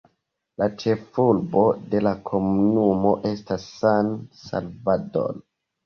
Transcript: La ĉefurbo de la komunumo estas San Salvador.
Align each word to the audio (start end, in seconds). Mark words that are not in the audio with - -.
La 0.61 0.67
ĉefurbo 0.83 1.65
de 1.93 2.03
la 2.07 2.15
komunumo 2.31 3.15
estas 3.35 3.71
San 3.79 4.13
Salvador. 4.45 5.43